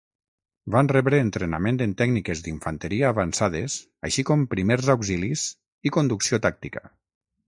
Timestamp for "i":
5.89-5.93